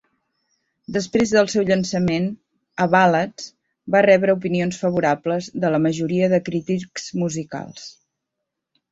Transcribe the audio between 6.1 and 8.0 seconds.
de crítics musicals.